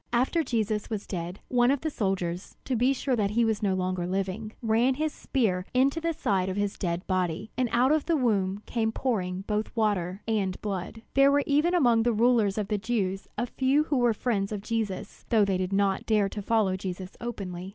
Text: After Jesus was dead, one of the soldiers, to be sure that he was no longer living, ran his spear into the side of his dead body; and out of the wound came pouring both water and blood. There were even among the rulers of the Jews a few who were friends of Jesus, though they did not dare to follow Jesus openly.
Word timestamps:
After 0.11 0.41
Jesus 0.43 0.89
was 0.89 1.05
dead, 1.05 1.41
one 1.47 1.69
of 1.69 1.81
the 1.81 1.91
soldiers, 1.91 2.57
to 2.65 2.75
be 2.75 2.91
sure 2.91 3.15
that 3.15 3.29
he 3.29 3.45
was 3.45 3.61
no 3.61 3.75
longer 3.75 4.07
living, 4.07 4.51
ran 4.63 4.95
his 4.95 5.13
spear 5.13 5.63
into 5.75 6.01
the 6.01 6.11
side 6.11 6.49
of 6.49 6.57
his 6.57 6.75
dead 6.75 7.05
body; 7.05 7.51
and 7.55 7.69
out 7.71 7.91
of 7.91 8.07
the 8.07 8.15
wound 8.17 8.65
came 8.65 8.91
pouring 8.91 9.41
both 9.45 9.69
water 9.75 10.23
and 10.27 10.59
blood. 10.59 11.03
There 11.13 11.31
were 11.31 11.43
even 11.45 11.75
among 11.75 12.01
the 12.01 12.13
rulers 12.13 12.57
of 12.57 12.67
the 12.69 12.79
Jews 12.79 13.27
a 13.37 13.45
few 13.45 13.83
who 13.83 13.97
were 13.97 14.15
friends 14.15 14.51
of 14.51 14.61
Jesus, 14.63 15.23
though 15.29 15.45
they 15.45 15.57
did 15.59 15.71
not 15.71 16.07
dare 16.07 16.29
to 16.29 16.41
follow 16.41 16.75
Jesus 16.75 17.15
openly. 17.21 17.69